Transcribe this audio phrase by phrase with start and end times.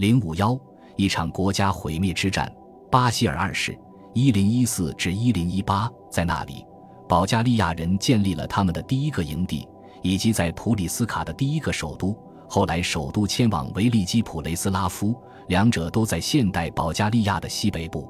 [0.00, 0.58] 零五幺，
[0.96, 2.50] 一场国家毁灭之战。
[2.90, 3.78] 巴希尔二世
[4.14, 6.64] （一零一四至一零一八）在那里，
[7.06, 9.68] 保加利亚人建立了他们的第一个营地，
[10.00, 12.16] 以及在普里斯卡的第一个首都。
[12.48, 15.14] 后来，首都迁往维利基普雷斯拉夫，
[15.48, 18.08] 两者都在现代保加利亚的西北部。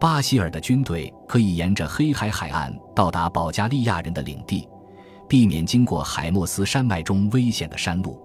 [0.00, 4.68] 巴希尔的军队可以沿着黑海海岸到达保加利亚人的领地，
[5.28, 8.18] 避免经过海默斯山脉中危险的山路，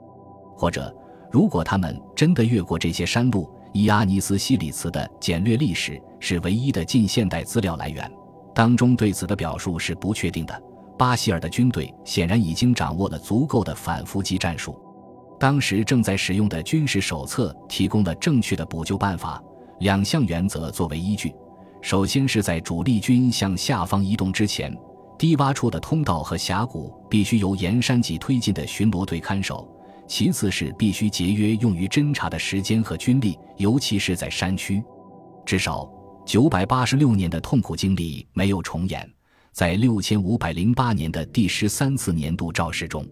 [0.57, 0.91] 或者。
[1.35, 8.09] 如果他们真的越过这些山路，伊阿尼斯西里茨的简略历史是唯一的近现代资料来源，
[8.53, 10.63] 当中对此的表述是不确定的。
[10.97, 14.79] 巴希尔的军队显然已经掌握了足够的反伏击战术，
[15.37, 19.43] 当时正在使用的军事手册提供了正确的补救办法。
[19.81, 21.35] 两项原则作为依据：
[21.81, 24.73] 首先是在主力军向下方移动之前，
[25.17, 29.69] 低洼处的通道和峡谷必须由沿山脊推进的巡逻队看守。
[30.07, 34.83] 其次是必须节约用于侦察的时间和军力，尤其是在山区。
[35.45, 35.89] 至少
[36.25, 39.09] 九百八十六年的痛苦经历没有重演。
[39.51, 43.07] 在六千五百零八年的第十三次年度肇事中，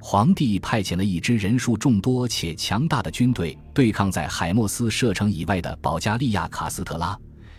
[0.00, 7.16] 皇帝派遣了一支人数众多且强大的军队，对抗在海默斯射程以外的保加利亚卡斯特拉。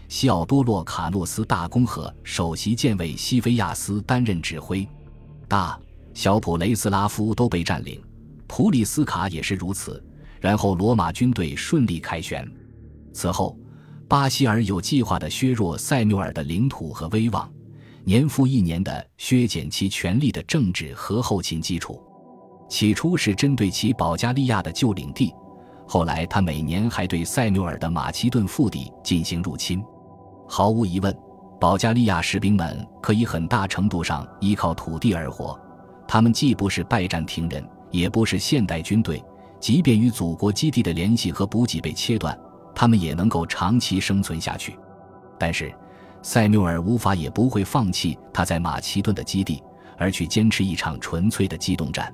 [0.09, 4.87] 西奥多洛卡诺斯大公和首席舰卫西菲亚斯担任指挥。
[5.47, 5.79] 大
[6.13, 8.01] 小普雷斯拉夫都被占领。
[8.47, 10.03] 普里斯卡也是如此，
[10.39, 12.49] 然后罗马军队顺利凯旋。
[13.13, 13.57] 此后，
[14.07, 17.49] 巴西尔有计划地削弱塞缪尔的领土和威望，
[18.03, 22.01] 年复一年地削减其权力的政治和后勤基础。
[22.69, 25.33] 起初是针对其保加利亚的旧领地，
[25.87, 29.83] 后来他每年还对塞缪尔的马其顿腹地进行入侵。
[30.47, 31.13] 毫无疑问，
[31.59, 35.59] 保加利亚士兵们可以很大程度上依靠土地而活，
[36.07, 37.67] 他们既不是拜占庭人。
[37.91, 39.23] 也不是现代军队，
[39.59, 42.37] 即便与祖国基地的联系和补给被切断，
[42.75, 44.77] 他们也能够长期生存下去。
[45.39, 45.73] 但是，
[46.21, 49.63] 塞缪尔无法也不会放弃他在马其顿的基地，
[49.97, 52.13] 而去坚持一场纯粹的机动战。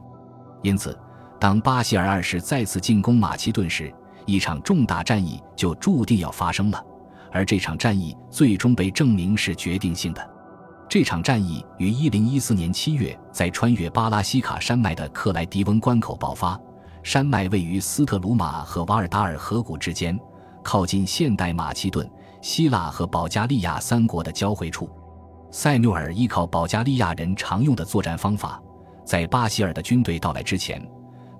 [0.62, 0.98] 因此，
[1.40, 3.94] 当巴希尔二世再次进攻马其顿时，
[4.26, 6.86] 一场重大战役就注定要发生了。
[7.32, 10.33] 而这场战役最终被证明是决定性的。
[10.90, 16.60] 这场战役于1014年7月在穿越巴拉西卡山脉的克莱迪翁关口爆发。
[17.02, 20.18] 山脉位于斯特鲁马和瓦尔达尔河谷之间，
[20.62, 22.10] 靠近现代马其顿、
[22.42, 24.90] 希腊和保加利亚三国的交汇处。
[25.52, 28.62] 塞缪尔依靠保加利亚人常用的作战方法，
[29.04, 30.82] 在巴希尔的军队到来之前，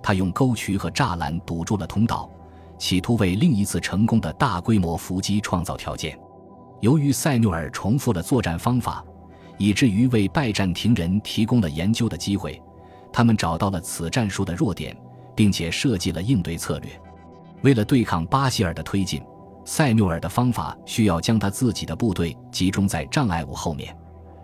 [0.02, 2.28] 他用沟渠和栅栏堵住了通道，
[2.76, 6.18] 企图为另一次成功的大规模伏击创造条件。
[6.80, 9.04] 由于塞缪尔重复了作战方法。
[9.56, 12.60] 以至于为拜占庭人提供了研究的机会，
[13.12, 14.96] 他们找到了此战术的弱点，
[15.34, 16.90] 并且设计了应对策略。
[17.62, 19.22] 为了对抗巴西尔的推进，
[19.64, 23.96] 塞缪尔的方法需要将他自己的部队集中在障碍物后面，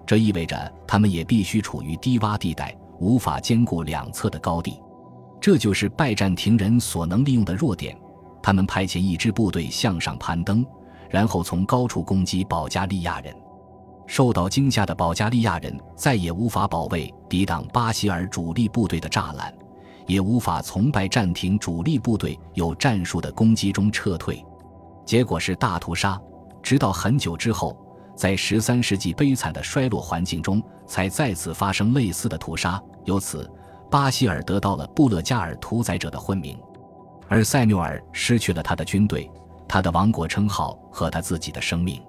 [0.07, 4.81] 这意味着他们也必须处于低洼地带，无法兼顾两侧的高地。
[5.41, 7.97] 这就是拜占庭人所能利用的弱点。
[8.43, 10.65] 他们派遣一支部队向上攀登，
[11.11, 13.35] 然后从高处攻击保加利亚人。
[14.11, 19.55] 受到惊吓的保加利亚人再也无法保卫抵挡巴西尔主力部队的栅栏，
[20.05, 24.45] 也无法从拜占庭主力部队有战术的攻击中撤退，
[25.07, 26.21] 结果是大屠杀。
[26.61, 27.79] 直到很久之后，
[28.17, 32.83] 在十三世纪悲惨的衰落环境中，才再次发生类似的屠杀。
[33.05, 33.49] 由此，
[33.89, 36.59] 巴西尔得到了布勒加尔屠宰者的昏名，
[37.29, 39.31] 而塞缪尔失去了他的军队、
[39.69, 42.03] 他的王国称号和他自己的生命。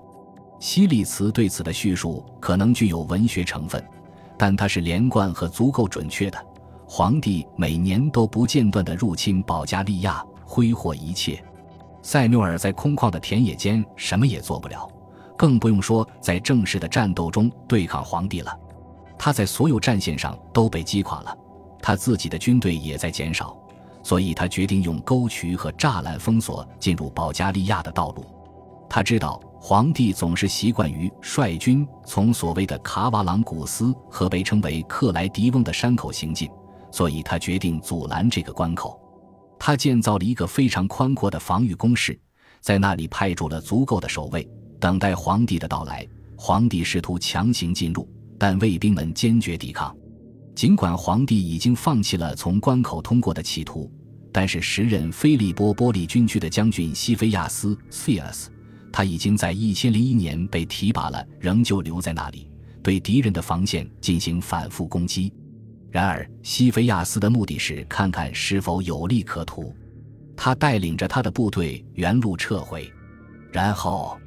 [0.61, 3.83] 希利茨对此的叙述可能具有文学成分，
[4.37, 6.37] 但它是连贯和足够准确的。
[6.87, 11.43] 皇帝每年都不间断地入侵保加利亚，挥霍一切。
[12.03, 14.87] 塞缪尔在空旷的田野间什么也做不了，
[15.35, 18.55] 更不用说在正式的战斗中对抗皇帝了。
[19.17, 21.35] 他在所有战线上都被击垮了，
[21.81, 23.57] 他自己的军队也在减少，
[24.03, 28.23] 所以他决定用沟渠和栅栏封锁进入保加利亚的道路。
[28.87, 29.41] 他知道。
[29.63, 36.49] 皇帝总是习惯于率军从所谓的卡瓦朗古斯和被称为克莱迪翁的山口行进，
[36.91, 38.99] 所以他决定阻拦这个关口。
[39.59, 42.19] 他建造了一个非常宽阔的防御工事，
[42.59, 44.49] 在那里派驻了足够的守卫，
[44.79, 46.07] 等待皇帝的到来。
[46.35, 48.09] 皇帝试图强行进入，
[48.39, 49.95] 但卫兵们坚决抵抗。
[50.55, 53.91] 尽管皇帝已经放弃了从关口通过的企图，
[54.31, 58.49] 但是时任菲利波波利军区的将军西菲亚斯 （C.S.）。
[58.91, 62.49] 他已经在一千零一年被提拔了，仍旧留在那里，
[62.83, 65.31] 对敌人的防线进行反复攻击。
[65.89, 69.75] 然而，西菲亚斯的目的是看看是否有利可图。
[70.35, 72.91] 他带领着他的部队原路撤回，
[73.51, 74.17] 然后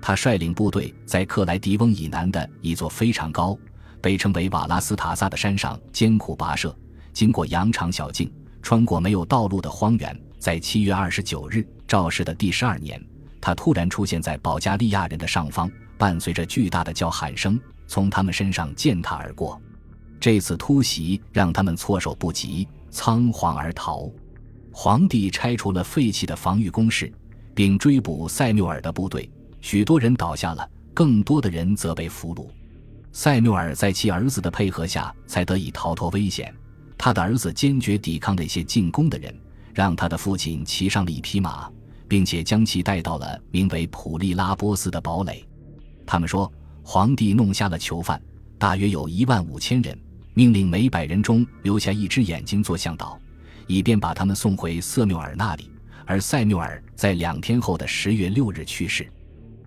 [0.00, 3.58] 他率领部队在克莱迪翁以南的一座非常高、
[4.00, 6.74] 被称为瓦拉斯塔萨的山上艰苦跋涉，
[7.12, 8.32] 经过羊肠小径，
[8.62, 13.04] 穿过没有道路的荒原，在七月二十九日肇事的第十二年，
[13.40, 19.60] 他突然出现在保加利亚人的上方，伴随着巨大的叫喊声，从他们身上践踏而过。
[20.20, 24.10] 这次突袭让他们措手不及，仓皇而逃。
[24.72, 27.10] 皇帝拆除了废弃的防御工事，
[27.54, 29.28] 并追捕塞缪尔的部队。
[29.60, 32.46] 许多人倒下了，更多的人则被俘虏。
[33.12, 36.54] 塞缪尔在其儿子的配合下才得以逃脱危险。
[36.96, 39.34] 他的儿子坚决抵抗那些进攻的人，
[39.74, 41.70] 让他的父亲骑上了一匹马，
[42.10, 45.46] 并且将其带到了名为普利拉波斯的堡垒。
[46.04, 46.52] 他们说，
[46.82, 48.20] 皇帝弄瞎了囚犯，
[48.58, 49.96] 大约有一万五千人，
[50.34, 53.16] 命令每百人中留下一只眼睛做向导。
[53.68, 55.70] 以便把他们送回塞缪尔那里，
[56.04, 59.08] 而塞缪尔在两天后的十月六日去世。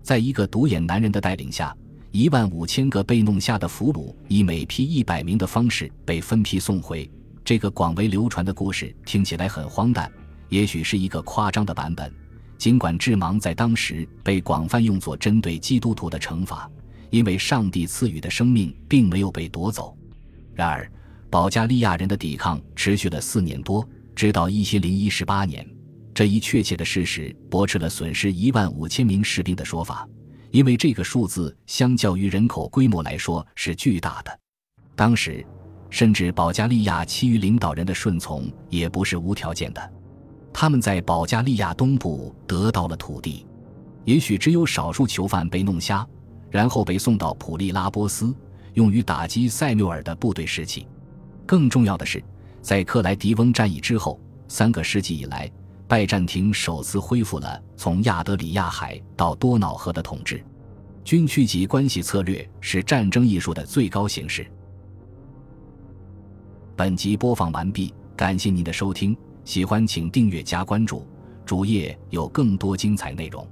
[0.02, 1.74] 在一个独眼男人的带领下，
[2.10, 7.10] 一万五千个被弄瞎的俘虏以每批一百名的方式被分批送回。
[7.42, 10.12] 这个广为流传的故事听起来很荒诞，
[10.50, 12.12] 也许是一个夸张的版本。
[12.64, 16.66] 尽管致盲在当时被广泛用作针对基督徒的惩罚，
[17.10, 19.94] 因为上帝赐予的生命并没有被夺走。
[20.54, 20.90] 然而，
[21.28, 25.62] 保加利亚人的抵抗持续了四年多，直到一千零一十八年。
[26.14, 30.08] 这一确切的事实驳斥了损失一万五千名士兵的说法，
[30.50, 34.40] 因为这个数字相较于人口规模来说是巨大的。
[34.96, 35.44] 当时，
[35.90, 39.92] 甚至保加利亚其余领导人的顺从也不是无条件的。
[40.54, 43.44] 他们在保加利亚东部得到了土地，
[44.04, 46.06] 也许只有少数囚犯被弄瞎，
[46.48, 48.32] 然后被送到普利拉波斯，
[48.74, 50.86] 用于打击塞缪尔的部队士气。
[51.44, 52.22] 更重要的是，
[52.62, 55.50] 在克莱迪翁战役之后三个世纪以来，
[55.88, 60.42] 拜占庭首次恢复了从亚德里亚海到多瑙河的统治。
[61.02, 64.46] 军区级关系策略是战争艺术的最高形式。
[66.76, 71.06] 本集播放完毕，感谢您的收听，喜欢请订阅加关注，
[71.44, 73.46] 主页有更多精彩内容。